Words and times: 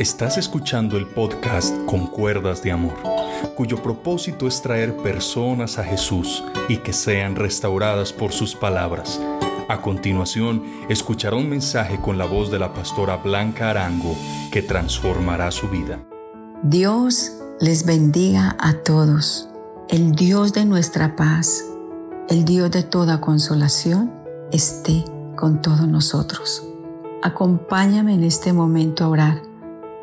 Estás 0.00 0.38
escuchando 0.38 0.96
el 0.96 1.06
podcast 1.06 1.76
Con 1.84 2.06
Cuerdas 2.06 2.62
de 2.62 2.72
Amor, 2.72 2.94
cuyo 3.54 3.82
propósito 3.82 4.48
es 4.48 4.62
traer 4.62 4.96
personas 4.96 5.78
a 5.78 5.84
Jesús 5.84 6.42
y 6.70 6.78
que 6.78 6.94
sean 6.94 7.36
restauradas 7.36 8.10
por 8.10 8.32
sus 8.32 8.56
palabras. 8.56 9.20
A 9.68 9.82
continuación, 9.82 10.64
escuchará 10.88 11.36
un 11.36 11.50
mensaje 11.50 12.00
con 12.00 12.16
la 12.16 12.24
voz 12.24 12.50
de 12.50 12.58
la 12.58 12.72
pastora 12.72 13.18
Blanca 13.18 13.68
Arango 13.68 14.16
que 14.50 14.62
transformará 14.62 15.50
su 15.50 15.68
vida. 15.68 16.02
Dios 16.62 17.32
les 17.60 17.84
bendiga 17.84 18.56
a 18.58 18.82
todos. 18.82 19.50
El 19.90 20.12
Dios 20.12 20.54
de 20.54 20.64
nuestra 20.64 21.14
paz, 21.14 21.62
el 22.30 22.46
Dios 22.46 22.70
de 22.70 22.84
toda 22.84 23.20
consolación, 23.20 24.10
esté 24.50 25.04
con 25.36 25.60
todos 25.60 25.86
nosotros. 25.86 26.66
Acompáñame 27.22 28.14
en 28.14 28.24
este 28.24 28.54
momento 28.54 29.04
a 29.04 29.08
orar 29.08 29.49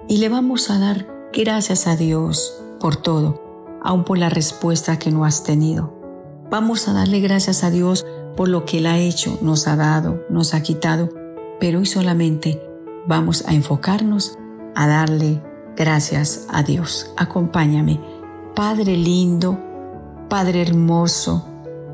y 0.07 0.17
le 0.17 0.29
vamos 0.29 0.69
a 0.69 0.79
dar 0.79 1.07
gracias 1.33 1.87
a 1.87 1.95
Dios 1.95 2.61
por 2.79 2.95
todo, 2.95 3.79
aun 3.83 4.03
por 4.03 4.17
la 4.17 4.29
respuesta 4.29 4.97
que 4.97 5.11
no 5.11 5.25
has 5.25 5.43
tenido. 5.43 5.93
Vamos 6.49 6.87
a 6.87 6.93
darle 6.93 7.19
gracias 7.19 7.63
a 7.63 7.69
Dios 7.69 8.05
por 8.35 8.47
lo 8.47 8.65
que 8.65 8.77
Él 8.77 8.87
ha 8.87 8.97
hecho, 8.97 9.37
nos 9.41 9.67
ha 9.67 9.75
dado, 9.75 10.23
nos 10.29 10.53
ha 10.53 10.61
quitado, 10.61 11.09
pero 11.59 11.79
hoy 11.79 11.85
solamente 11.85 12.61
vamos 13.05 13.43
a 13.47 13.53
enfocarnos 13.53 14.37
a 14.75 14.87
darle 14.87 15.41
gracias 15.75 16.47
a 16.49 16.63
Dios. 16.63 17.11
Acompáñame, 17.17 17.99
Padre 18.55 18.95
lindo, 18.95 19.59
Padre 20.29 20.61
hermoso, 20.61 21.45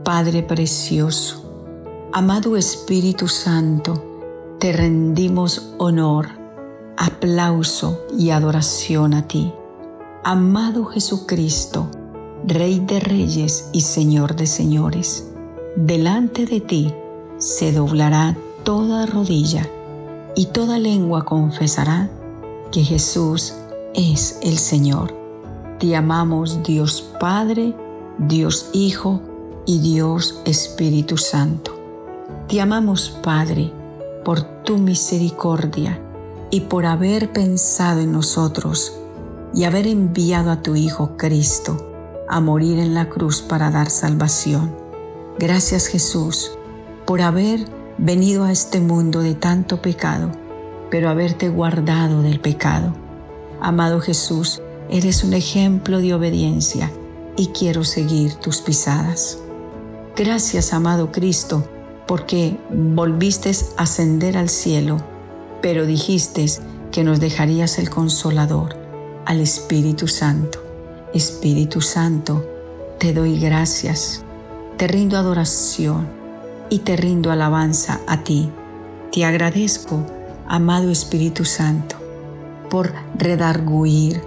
Padre 0.04 0.44
precioso, 0.44 1.72
amado 2.12 2.58
Espíritu 2.58 3.28
Santo, 3.28 4.58
te 4.60 4.72
rendimos 4.72 5.74
honor 5.80 6.43
aplauso 6.98 8.02
y 8.18 8.30
adoración 8.30 9.14
a 9.14 9.28
ti. 9.28 9.52
Amado 10.24 10.86
Jesucristo, 10.86 11.90
Rey 12.46 12.80
de 12.80 13.00
Reyes 13.00 13.70
y 13.74 13.82
Señor 13.82 14.36
de 14.36 14.48
Señores, 14.48 15.28
delante 15.76 16.46
de 16.46 16.62
ti 16.62 16.94
se 17.38 17.72
doblará 17.72 18.38
toda 18.64 19.06
rodilla 19.06 19.68
y 20.36 20.48
toda 20.48 20.80
lengua 20.80 21.26
confesará 21.26 22.10
que 22.72 22.84
Jesús 22.84 23.54
es 23.94 24.40
el 24.42 24.58
Señor. 24.58 25.14
Te 25.80 25.96
amamos 25.96 26.64
Dios 26.64 27.10
Padre, 27.20 27.76
Dios 28.18 28.70
Hijo 28.74 29.22
y 29.66 29.80
Dios 29.80 30.42
Espíritu 30.46 31.18
Santo. 31.18 31.78
Te 32.48 32.62
amamos 32.62 33.10
Padre 33.22 33.72
por 34.24 34.42
tu 34.64 34.78
misericordia 34.78 36.00
y 36.54 36.60
por 36.62 36.86
haber 36.86 37.34
pensado 37.34 38.02
en 38.02 38.12
nosotros 38.12 38.94
y 39.56 39.64
haber 39.64 39.88
enviado 39.88 40.52
a 40.52 40.62
tu 40.62 40.76
Hijo 40.76 41.18
Cristo 41.18 42.24
a 42.30 42.42
morir 42.42 42.78
en 42.78 42.94
la 42.94 43.10
cruz 43.10 43.42
para 43.42 43.72
dar 43.72 43.90
salvación. 43.90 44.72
Gracias 45.40 45.88
Jesús 45.88 46.52
por 47.08 47.22
haber 47.22 47.66
venido 47.98 48.44
a 48.44 48.52
este 48.52 48.80
mundo 48.82 49.22
de 49.22 49.34
tanto 49.34 49.82
pecado, 49.82 50.30
pero 50.92 51.10
haberte 51.10 51.50
guardado 51.50 52.22
del 52.22 52.40
pecado. 52.40 52.94
Amado 53.60 54.00
Jesús, 54.00 54.62
eres 54.92 55.24
un 55.24 55.34
ejemplo 55.34 56.02
de 56.02 56.14
obediencia 56.14 56.92
y 57.36 57.48
quiero 57.48 57.84
seguir 57.84 58.36
tus 58.36 58.62
pisadas. 58.62 59.40
Gracias, 60.16 60.72
amado 60.72 61.12
Cristo, 61.12 61.68
porque 62.06 62.60
volviste 62.70 63.50
a 63.76 63.82
ascender 63.82 64.38
al 64.38 64.50
cielo 64.50 65.13
pero 65.64 65.86
dijiste 65.86 66.46
que 66.92 67.06
nos 67.06 67.22
dejarías 67.22 67.80
el 67.80 67.90
consolador, 67.90 68.76
al 69.26 69.40
Espíritu 69.40 70.10
Santo. 70.10 70.60
Espíritu 71.14 71.80
Santo, 71.80 72.46
te 73.00 73.14
doy 73.14 73.40
gracias, 73.40 74.24
te 74.76 74.90
rindo 74.90 75.18
adoración 75.18 76.10
y 76.70 76.80
te 76.80 76.98
rindo 76.98 77.32
alabanza 77.32 78.02
a 78.08 78.26
ti. 78.26 78.52
Te 79.14 79.24
agradezco, 79.24 80.06
amado 80.50 80.92
Espíritu 80.92 81.46
Santo, 81.46 81.96
por 82.70 82.92
redarguir, 83.18 84.22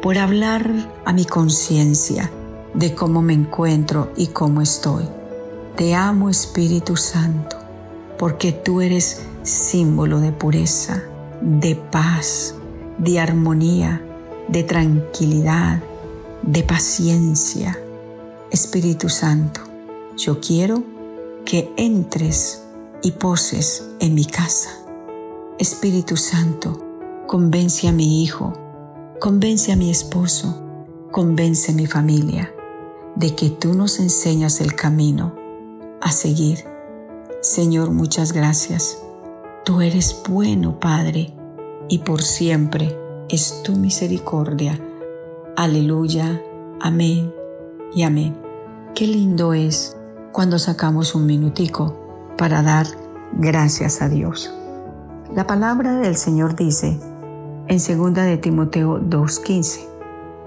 por 0.00 0.16
hablar 0.16 0.72
a 1.04 1.12
mi 1.12 1.26
conciencia 1.26 2.30
de 2.72 2.94
cómo 2.94 3.20
me 3.20 3.34
encuentro 3.34 4.12
y 4.16 4.28
cómo 4.28 4.62
estoy. 4.62 5.04
Te 5.76 5.94
amo, 5.94 6.30
Espíritu 6.30 6.96
Santo, 6.96 7.58
porque 8.16 8.52
tú 8.52 8.80
eres 8.80 9.26
símbolo 9.42 10.20
de 10.20 10.32
pureza, 10.32 11.02
de 11.40 11.74
paz, 11.74 12.54
de 12.98 13.18
armonía, 13.18 14.02
de 14.48 14.62
tranquilidad, 14.62 15.82
de 16.42 16.62
paciencia. 16.62 17.78
Espíritu 18.50 19.08
Santo, 19.08 19.60
yo 20.16 20.40
quiero 20.40 20.82
que 21.44 21.72
entres 21.76 22.64
y 23.02 23.12
poses 23.12 23.88
en 24.00 24.14
mi 24.14 24.26
casa. 24.26 24.70
Espíritu 25.58 26.16
Santo, 26.16 26.78
convence 27.26 27.88
a 27.88 27.92
mi 27.92 28.22
hijo, 28.22 28.52
convence 29.20 29.72
a 29.72 29.76
mi 29.76 29.90
esposo, 29.90 30.62
convence 31.10 31.72
a 31.72 31.74
mi 31.74 31.86
familia 31.86 32.52
de 33.14 33.34
que 33.34 33.50
tú 33.50 33.74
nos 33.74 34.00
enseñas 34.00 34.60
el 34.60 34.74
camino 34.74 35.34
a 36.00 36.12
seguir. 36.12 36.64
Señor, 37.40 37.90
muchas 37.90 38.32
gracias 38.32 38.98
Tú 39.70 39.82
eres 39.82 40.24
bueno, 40.28 40.80
Padre, 40.80 41.32
y 41.88 41.98
por 42.00 42.22
siempre 42.22 42.98
es 43.28 43.62
tu 43.62 43.76
misericordia. 43.76 44.76
Aleluya, 45.56 46.42
amén 46.80 47.32
y 47.94 48.02
amén. 48.02 48.36
Qué 48.96 49.06
lindo 49.06 49.54
es 49.54 49.96
cuando 50.32 50.58
sacamos 50.58 51.14
un 51.14 51.24
minutico 51.24 52.34
para 52.36 52.62
dar 52.62 52.84
gracias 53.34 54.02
a 54.02 54.08
Dios. 54.08 54.52
La 55.36 55.46
palabra 55.46 55.94
del 56.00 56.16
Señor 56.16 56.56
dice 56.56 56.98
en 57.68 57.78
2 57.78 58.14
de 58.14 58.38
Timoteo 58.38 58.98
2:15, 58.98 59.86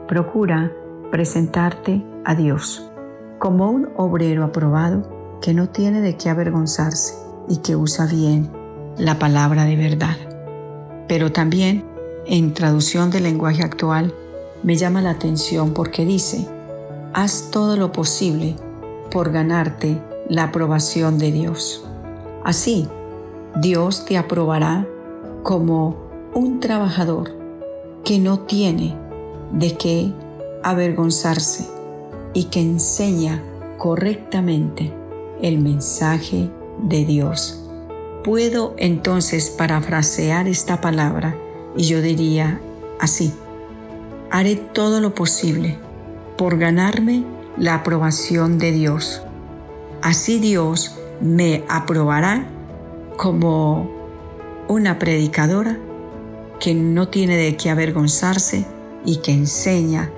procura 0.06 0.70
presentarte 1.12 2.06
a 2.26 2.36
Dios 2.36 2.92
como 3.40 3.72
un 3.72 3.88
obrero 3.96 4.44
aprobado 4.44 5.40
que 5.42 5.54
no 5.54 5.70
tiene 5.70 6.02
de 6.02 6.18
qué 6.18 6.30
avergonzarse 6.30 7.16
y 7.48 7.60
que 7.60 7.78
usa 7.78 8.06
bien 8.06 8.63
la 8.98 9.20
palabra 9.20 9.66
de 9.66 9.76
verdad. 9.76 10.18
Pero 11.08 11.32
también, 11.32 11.84
en 12.26 12.54
traducción 12.54 13.12
del 13.12 13.24
lenguaje 13.24 13.64
actual, 13.64 14.14
me 14.64 14.76
llama 14.76 15.02
la 15.02 15.12
atención 15.12 15.74
porque 15.74 16.06
dice, 16.06 16.48
haz 17.14 17.50
todo 17.52 17.76
lo 17.76 17.92
posible 17.92 18.56
por 19.12 19.32
ganarte 19.32 20.02
la 20.30 20.46
aprobación 20.46 21.18
de 21.18 21.32
Dios. 21.32 21.86
Así, 22.44 22.88
Dios 23.56 24.06
te 24.06 24.18
aprobará 24.18 24.88
como 25.44 25.96
un 26.34 26.60
trabajador 26.60 27.32
que 28.04 28.20
no 28.20 28.40
tiene 28.40 28.98
de 29.52 29.76
qué 29.76 30.14
avergonzarse 30.64 31.68
y 32.34 32.46
que 32.46 32.62
enseña 32.62 33.44
correctamente 33.78 34.94
el 35.42 35.60
mensaje 35.60 36.50
de 36.82 37.06
Dios 37.06 37.63
Puedo 38.24 38.74
entonces 38.78 39.50
parafrasear 39.50 40.48
esta 40.48 40.80
palabra 40.80 41.36
y 41.76 41.84
yo 41.84 42.02
diría 42.02 42.62
así, 42.98 43.34
haré 44.32 44.56
todo 44.56 45.02
lo 45.02 45.14
posible 45.14 45.78
por 46.38 46.58
ganarme 46.58 47.26
la 47.58 47.76
aprobación 47.76 48.60
de 48.60 48.72
Dios. 48.72 49.22
Así 50.02 50.40
Dios 50.40 50.96
me 51.20 51.66
aprobará 51.68 52.48
como 53.18 53.92
una 54.70 55.00
predicadora 55.00 55.78
que 56.62 56.74
no 56.74 57.10
tiene 57.10 57.36
de 57.36 57.58
qué 57.58 57.70
avergonzarse 57.70 58.66
y 59.06 59.18
que 59.18 59.34
enseña 59.34 60.10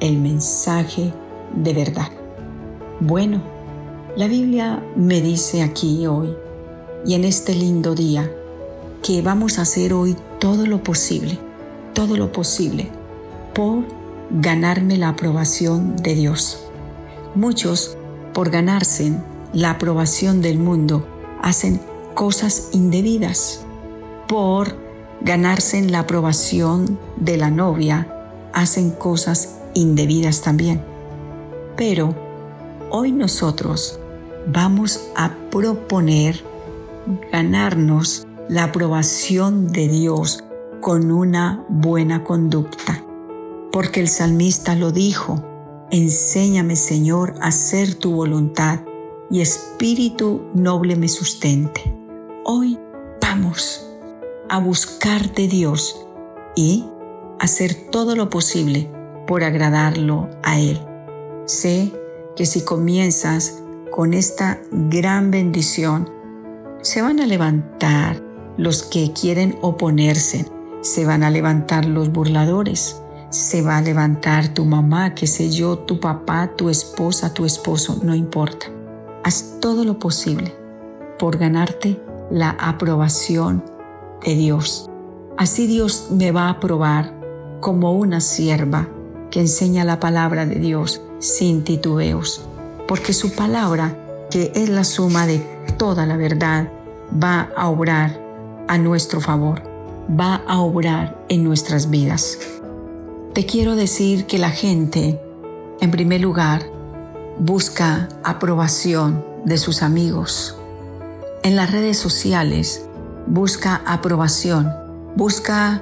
el 0.00 0.18
mensaje 0.18 1.14
de 1.54 1.72
verdad. 1.72 2.10
Bueno, 3.00 3.42
la 4.16 4.28
Biblia 4.28 4.82
me 4.96 5.22
dice 5.22 5.62
aquí 5.62 6.06
hoy 6.06 6.43
y 7.06 7.14
en 7.14 7.24
este 7.24 7.54
lindo 7.54 7.94
día 7.94 8.30
que 9.02 9.20
vamos 9.22 9.58
a 9.58 9.62
hacer 9.62 9.92
hoy 9.92 10.16
todo 10.38 10.66
lo 10.66 10.82
posible, 10.82 11.38
todo 11.92 12.16
lo 12.16 12.32
posible 12.32 12.90
por 13.54 13.84
ganarme 14.30 14.96
la 14.96 15.10
aprobación 15.10 15.96
de 15.96 16.14
Dios. 16.14 16.64
Muchos, 17.34 17.96
por 18.32 18.50
ganarse 18.50 19.12
la 19.52 19.70
aprobación 19.70 20.40
del 20.40 20.58
mundo, 20.58 21.06
hacen 21.42 21.80
cosas 22.14 22.70
indebidas. 22.72 23.60
Por 24.26 24.76
ganarse 25.20 25.82
la 25.82 26.00
aprobación 26.00 26.98
de 27.16 27.36
la 27.36 27.50
novia, 27.50 28.08
hacen 28.52 28.90
cosas 28.90 29.56
indebidas 29.74 30.40
también. 30.40 30.82
Pero 31.76 32.14
hoy 32.90 33.12
nosotros 33.12 33.98
vamos 34.46 35.00
a 35.16 35.34
proponer 35.50 36.53
ganarnos 37.30 38.26
la 38.48 38.64
aprobación 38.64 39.72
de 39.72 39.88
Dios 39.88 40.44
con 40.80 41.10
una 41.10 41.64
buena 41.68 42.24
conducta. 42.24 43.04
Porque 43.72 44.00
el 44.00 44.08
salmista 44.08 44.74
lo 44.74 44.92
dijo, 44.92 45.42
enséñame 45.90 46.76
Señor 46.76 47.34
a 47.40 47.48
hacer 47.48 47.94
tu 47.94 48.12
voluntad 48.12 48.80
y 49.30 49.40
espíritu 49.40 50.42
noble 50.54 50.96
me 50.96 51.08
sustente. 51.08 51.94
Hoy 52.44 52.78
vamos 53.20 53.86
a 54.48 54.58
buscar 54.60 55.32
de 55.34 55.48
Dios 55.48 56.06
y 56.54 56.84
hacer 57.40 57.74
todo 57.90 58.14
lo 58.14 58.30
posible 58.30 58.90
por 59.26 59.42
agradarlo 59.42 60.28
a 60.42 60.60
Él. 60.60 60.78
Sé 61.46 61.92
que 62.36 62.46
si 62.46 62.62
comienzas 62.62 63.62
con 63.90 64.14
esta 64.14 64.60
gran 64.70 65.30
bendición, 65.30 66.13
se 66.84 67.00
van 67.00 67.18
a 67.18 67.26
levantar 67.26 68.22
los 68.58 68.82
que 68.82 69.14
quieren 69.14 69.56
oponerse, 69.62 70.46
se 70.82 71.06
van 71.06 71.22
a 71.22 71.30
levantar 71.30 71.86
los 71.86 72.12
burladores, 72.12 73.00
se 73.30 73.62
va 73.62 73.78
a 73.78 73.82
levantar 73.82 74.52
tu 74.52 74.66
mamá, 74.66 75.14
qué 75.14 75.26
sé 75.26 75.50
yo, 75.50 75.78
tu 75.78 75.98
papá, 75.98 76.52
tu 76.56 76.68
esposa, 76.68 77.32
tu 77.32 77.46
esposo, 77.46 78.00
no 78.02 78.14
importa. 78.14 78.66
Haz 79.24 79.60
todo 79.62 79.86
lo 79.86 79.98
posible 79.98 80.54
por 81.18 81.38
ganarte 81.38 81.98
la 82.30 82.50
aprobación 82.50 83.64
de 84.22 84.34
Dios. 84.34 84.90
Así 85.38 85.66
Dios 85.66 86.08
me 86.10 86.32
va 86.32 86.48
a 86.48 86.50
aprobar 86.50 87.18
como 87.62 87.92
una 87.94 88.20
sierva 88.20 88.90
que 89.30 89.40
enseña 89.40 89.84
la 89.84 90.00
palabra 90.00 90.44
de 90.44 90.56
Dios 90.56 91.00
sin 91.18 91.64
titubeos, 91.64 92.46
porque 92.86 93.14
su 93.14 93.34
palabra, 93.34 94.03
que 94.34 94.50
es 94.56 94.68
la 94.68 94.82
suma 94.82 95.28
de 95.28 95.38
toda 95.78 96.06
la 96.06 96.16
verdad, 96.16 96.68
va 97.22 97.52
a 97.56 97.68
obrar 97.68 98.20
a 98.66 98.78
nuestro 98.78 99.20
favor, 99.20 99.62
va 100.10 100.42
a 100.48 100.58
obrar 100.58 101.24
en 101.28 101.44
nuestras 101.44 101.88
vidas. 101.88 102.40
Te 103.32 103.46
quiero 103.46 103.76
decir 103.76 104.26
que 104.26 104.38
la 104.38 104.50
gente, 104.50 105.20
en 105.80 105.92
primer 105.92 106.20
lugar, 106.20 106.64
busca 107.38 108.08
aprobación 108.24 109.24
de 109.44 109.56
sus 109.56 109.84
amigos. 109.84 110.56
En 111.44 111.54
las 111.54 111.70
redes 111.70 111.96
sociales 111.96 112.84
busca 113.28 113.82
aprobación, 113.86 114.68
busca 115.14 115.80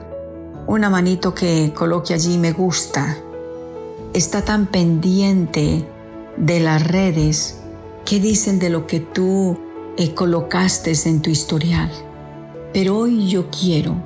una 0.67 0.91
manito 0.91 1.35
que 1.35 1.73
coloque 1.75 2.13
allí 2.13 2.37
me 2.37 2.53
gusta. 2.53 3.17
Está 4.13 4.45
tan 4.45 4.67
pendiente 4.67 5.89
de 6.37 6.61
las 6.61 6.87
redes 6.87 7.62
que 8.05 8.21
dicen 8.21 8.59
de 8.59 8.71
lo 8.71 8.87
que 8.87 9.01
tú 9.01 9.59
eh, 9.97 10.15
colocaste 10.15 10.93
en 11.05 11.23
tu 11.23 11.31
historial. 11.31 11.91
Pero 12.73 12.99
hoy 12.99 13.29
yo 13.29 13.51
quiero 13.51 13.97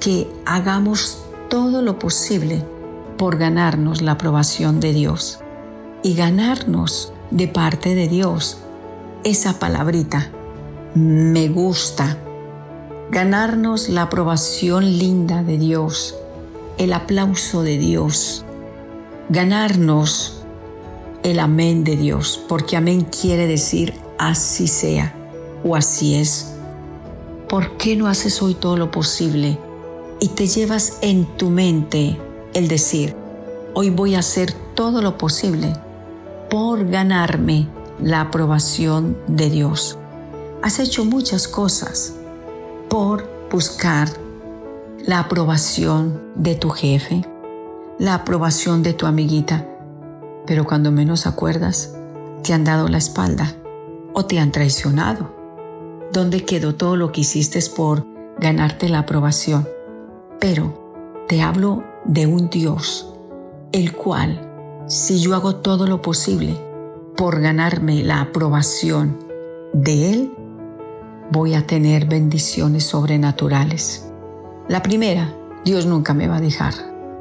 que 0.00 0.30
hagamos 0.46 1.24
todo 1.48 1.82
lo 1.82 1.98
posible 1.98 2.64
por 3.16 3.36
ganarnos 3.36 4.00
la 4.00 4.12
aprobación 4.12 4.80
de 4.80 4.92
Dios 4.92 5.40
y 6.02 6.14
ganarnos 6.14 7.12
de 7.30 7.48
parte 7.48 7.94
de 7.94 8.08
Dios 8.08 8.58
esa 9.24 9.58
palabrita, 9.58 10.30
me 10.94 11.48
gusta, 11.48 12.16
ganarnos 13.10 13.88
la 13.88 14.02
aprobación 14.02 14.98
linda 14.98 15.42
de 15.42 15.58
Dios, 15.58 16.16
el 16.78 16.92
aplauso 16.92 17.62
de 17.62 17.78
Dios, 17.78 18.44
ganarnos 19.28 20.37
el 21.22 21.40
amén 21.40 21.84
de 21.84 21.96
Dios, 21.96 22.40
porque 22.48 22.76
amén 22.76 23.02
quiere 23.02 23.46
decir 23.46 23.94
así 24.18 24.68
sea 24.68 25.14
o 25.64 25.76
así 25.76 26.14
es. 26.14 26.54
¿Por 27.48 27.76
qué 27.76 27.96
no 27.96 28.08
haces 28.08 28.42
hoy 28.42 28.54
todo 28.54 28.76
lo 28.76 28.90
posible 28.90 29.58
y 30.20 30.28
te 30.28 30.46
llevas 30.46 30.98
en 31.00 31.24
tu 31.36 31.50
mente 31.50 32.18
el 32.54 32.68
decir, 32.68 33.16
hoy 33.74 33.90
voy 33.90 34.14
a 34.14 34.20
hacer 34.20 34.52
todo 34.74 35.00
lo 35.00 35.16
posible 35.16 35.72
por 36.50 36.88
ganarme 36.88 37.68
la 38.02 38.22
aprobación 38.22 39.16
de 39.26 39.50
Dios? 39.50 39.98
Has 40.62 40.78
hecho 40.78 41.04
muchas 41.04 41.48
cosas 41.48 42.14
por 42.88 43.28
buscar 43.50 44.08
la 45.06 45.20
aprobación 45.20 46.22
de 46.34 46.54
tu 46.54 46.70
jefe, 46.70 47.22
la 47.98 48.14
aprobación 48.14 48.82
de 48.82 48.92
tu 48.92 49.06
amiguita, 49.06 49.66
pero 50.48 50.64
cuando 50.64 50.90
menos 50.90 51.26
acuerdas, 51.26 51.94
te 52.42 52.54
han 52.54 52.64
dado 52.64 52.88
la 52.88 52.96
espalda 52.96 53.54
o 54.14 54.24
te 54.24 54.38
han 54.38 54.50
traicionado. 54.50 55.30
¿Dónde 56.10 56.46
quedó 56.46 56.74
todo 56.74 56.96
lo 56.96 57.12
que 57.12 57.20
hiciste 57.20 57.60
por 57.76 58.06
ganarte 58.40 58.88
la 58.88 59.00
aprobación? 59.00 59.68
Pero 60.40 61.26
te 61.28 61.42
hablo 61.42 61.84
de 62.06 62.26
un 62.26 62.48
Dios, 62.48 63.14
el 63.72 63.92
cual, 63.92 64.84
si 64.86 65.20
yo 65.20 65.34
hago 65.34 65.56
todo 65.56 65.86
lo 65.86 66.00
posible 66.00 66.58
por 67.14 67.40
ganarme 67.42 68.02
la 68.02 68.22
aprobación 68.22 69.18
de 69.74 70.10
Él, 70.10 70.32
voy 71.30 71.52
a 71.52 71.66
tener 71.66 72.06
bendiciones 72.06 72.84
sobrenaturales. 72.84 74.10
La 74.66 74.82
primera, 74.82 75.30
Dios 75.62 75.84
nunca 75.84 76.14
me 76.14 76.26
va 76.26 76.36
a 76.36 76.40
dejar 76.40 76.72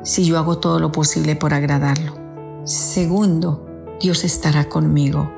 si 0.03 0.23
yo 0.23 0.37
hago 0.37 0.59
todo 0.59 0.79
lo 0.79 0.93
posible 0.93 1.35
por 1.35 1.53
agradarlo. 1.53 2.26
Segundo, 2.67 3.65
Dios 4.01 4.25
estará 4.25 4.67
conmigo. 4.67 5.31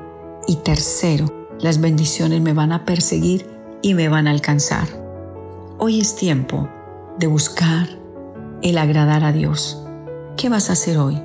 Y 0.48 0.56
tercero, 0.56 1.26
las 1.60 1.80
bendiciones 1.80 2.40
me 2.40 2.54
van 2.54 2.72
a 2.72 2.84
perseguir 2.84 3.46
y 3.82 3.94
me 3.94 4.08
van 4.08 4.26
a 4.26 4.32
alcanzar. 4.32 4.88
Hoy 5.78 6.00
es 6.00 6.16
tiempo 6.16 6.68
de 7.20 7.28
buscar 7.28 7.88
el 8.62 8.78
agradar 8.78 9.22
a 9.22 9.30
Dios. 9.30 9.80
¿Qué 10.36 10.48
vas 10.48 10.70
a 10.70 10.72
hacer 10.72 10.98
hoy 10.98 11.22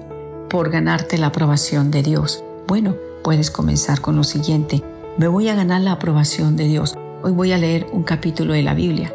por 0.47 0.69
ganarte 0.69 1.17
la 1.17 1.27
aprobación 1.27 1.89
de 1.89 2.03
Dios? 2.03 2.43
Bueno, 2.67 2.95
puedes 3.23 3.49
comenzar 3.49 3.99
con 3.99 4.15
lo 4.15 4.23
siguiente. 4.23 4.83
Me 5.17 5.27
voy 5.27 5.49
a 5.49 5.55
ganar 5.55 5.81
la 5.81 5.93
aprobación 5.93 6.55
de 6.55 6.67
Dios. 6.67 6.93
Hoy 7.23 7.31
voy 7.31 7.51
a 7.51 7.57
leer 7.57 7.87
un 7.91 8.03
capítulo 8.03 8.53
de 8.53 8.61
la 8.61 8.75
Biblia. 8.75 9.11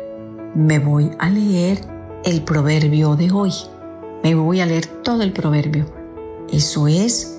Me 0.57 0.81
voy 0.81 1.13
a 1.21 1.31
leer 1.31 1.83
el 2.25 2.43
proverbio 2.43 3.15
de 3.15 3.31
hoy. 3.31 3.53
Me 4.25 4.35
voy 4.35 4.61
a 4.61 4.67
leer 4.67 4.87
todo 4.87 5.23
el 5.23 5.33
proverbio. 5.33 6.00
Eso 6.53 6.89
es 6.89 7.39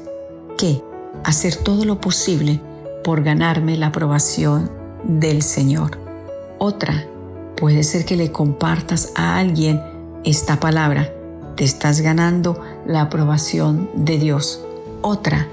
que 0.57 0.81
hacer 1.23 1.55
todo 1.55 1.85
lo 1.85 1.99
posible 1.99 2.61
por 3.03 3.23
ganarme 3.23 3.77
la 3.77 3.87
aprobación 3.87 4.71
del 5.03 5.41
Señor. 5.41 5.97
Otra, 6.59 7.05
puede 7.57 7.83
ser 7.83 8.05
que 8.05 8.15
le 8.15 8.31
compartas 8.31 9.11
a 9.15 9.37
alguien 9.37 9.81
esta 10.23 10.59
palabra. 10.59 11.13
Te 11.55 11.63
estás 11.63 12.01
ganando 12.01 12.61
la 12.85 13.01
aprobación 13.01 13.89
de 13.95 14.17
Dios. 14.17 14.63
Otra, 15.01 15.47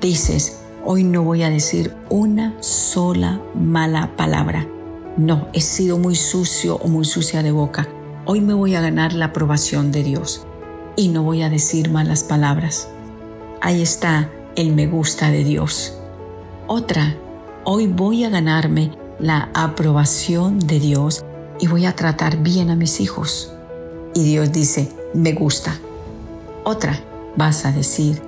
dices, 0.00 0.60
Hoy 0.90 1.04
no 1.04 1.22
voy 1.22 1.42
a 1.42 1.50
decir 1.50 1.94
una 2.08 2.56
sola 2.62 3.42
mala 3.54 4.16
palabra. 4.16 4.66
No, 5.18 5.48
he 5.52 5.60
sido 5.60 5.98
muy 5.98 6.14
sucio 6.14 6.76
o 6.76 6.88
muy 6.88 7.04
sucia 7.04 7.42
de 7.42 7.50
boca. 7.50 7.86
Hoy 8.24 8.40
me 8.40 8.54
voy 8.54 8.74
a 8.74 8.80
ganar 8.80 9.12
la 9.12 9.26
aprobación 9.26 9.92
de 9.92 10.02
Dios 10.02 10.47
y 10.98 11.08
no 11.08 11.22
voy 11.22 11.42
a 11.42 11.48
decir 11.48 11.90
malas 11.92 12.24
palabras. 12.24 12.88
Ahí 13.62 13.82
está 13.82 14.32
el 14.56 14.74
me 14.74 14.88
gusta 14.88 15.30
de 15.30 15.44
Dios. 15.44 15.96
Otra, 16.66 17.16
hoy 17.62 17.86
voy 17.86 18.24
a 18.24 18.30
ganarme 18.30 18.90
la 19.20 19.48
aprobación 19.54 20.58
de 20.58 20.80
Dios 20.80 21.24
y 21.60 21.68
voy 21.68 21.86
a 21.86 21.94
tratar 21.94 22.38
bien 22.38 22.68
a 22.68 22.74
mis 22.74 23.00
hijos. 23.00 23.54
Y 24.12 24.24
Dios 24.24 24.50
dice, 24.50 24.92
me 25.14 25.34
gusta. 25.34 25.78
Otra, 26.64 26.98
vas 27.36 27.64
a 27.64 27.70
decir, 27.70 28.20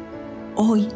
hoy 0.55 0.87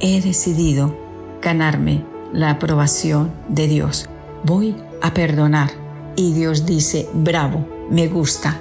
he 0.00 0.22
decidido 0.22 0.96
ganarme 1.42 2.06
la 2.32 2.52
aprobación 2.52 3.30
de 3.48 3.68
Dios. 3.68 4.08
Voy 4.44 4.74
a 5.02 5.12
perdonar. 5.12 5.70
Y 6.16 6.32
Dios 6.32 6.64
dice, 6.64 7.06
bravo, 7.12 7.66
me 7.90 8.08
gusta. 8.08 8.58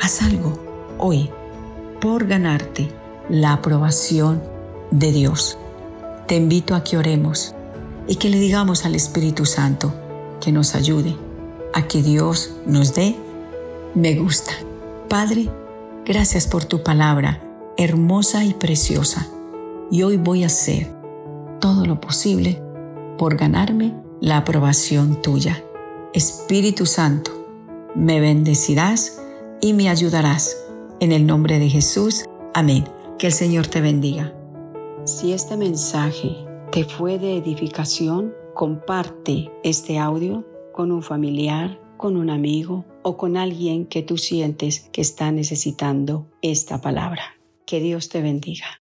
Haz 0.00 0.22
algo 0.22 0.58
hoy 0.98 1.30
por 2.00 2.26
ganarte 2.26 2.88
la 3.28 3.52
aprobación 3.52 4.42
de 4.90 5.12
Dios. 5.12 5.58
Te 6.26 6.36
invito 6.36 6.74
a 6.74 6.82
que 6.82 6.96
oremos 6.96 7.54
y 8.06 8.16
que 8.16 8.28
le 8.28 8.38
digamos 8.38 8.84
al 8.84 8.94
Espíritu 8.94 9.46
Santo 9.46 9.92
que 10.40 10.52
nos 10.52 10.74
ayude 10.74 11.16
a 11.74 11.86
que 11.86 12.02
Dios 12.02 12.54
nos 12.66 12.94
dé 12.94 13.16
me 13.94 14.14
gusta. 14.16 14.52
Padre, 15.08 15.48
gracias 16.04 16.46
por 16.46 16.64
tu 16.64 16.82
palabra 16.82 17.40
hermosa 17.76 18.44
y 18.44 18.54
preciosa. 18.54 19.26
Y 19.90 20.02
hoy 20.02 20.16
voy 20.16 20.44
a 20.44 20.48
ser 20.48 20.92
todo 21.60 21.86
lo 21.86 22.00
posible 22.00 22.62
por 23.18 23.36
ganarme 23.36 23.94
la 24.20 24.38
aprobación 24.38 25.20
tuya. 25.22 25.64
Espíritu 26.12 26.86
Santo, 26.86 27.30
me 27.94 28.20
bendecirás 28.20 29.20
y 29.60 29.72
me 29.72 29.88
ayudarás. 29.88 30.56
En 31.00 31.12
el 31.12 31.26
nombre 31.26 31.58
de 31.58 31.70
Jesús, 31.70 32.26
amén. 32.52 32.84
Que 33.18 33.28
el 33.28 33.32
Señor 33.32 33.66
te 33.66 33.80
bendiga. 33.80 34.34
Si 35.06 35.32
este 35.32 35.56
mensaje 35.56 36.36
te 36.72 36.84
fue 36.84 37.18
de 37.18 37.38
edificación, 37.38 38.34
comparte 38.54 39.50
este 39.64 39.98
audio 39.98 40.46
con 40.74 40.92
un 40.92 41.02
familiar, 41.02 41.80
con 41.96 42.18
un 42.18 42.28
amigo 42.28 42.84
o 43.02 43.16
con 43.16 43.38
alguien 43.38 43.86
que 43.86 44.02
tú 44.02 44.18
sientes 44.18 44.90
que 44.92 45.00
está 45.00 45.32
necesitando 45.32 46.26
esta 46.42 46.82
palabra. 46.82 47.22
Que 47.64 47.80
Dios 47.80 48.10
te 48.10 48.20
bendiga. 48.20 48.79